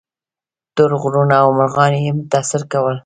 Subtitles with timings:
[0.75, 2.95] ټول غرونه او مرغان یې متاثر کول.